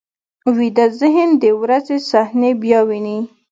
ویده 0.55 0.85
ذهن 0.99 1.29
د 1.43 1.45
ورځې 1.61 1.97
صحنې 2.11 2.51
بیا 2.61 2.79
ویني 2.87 3.19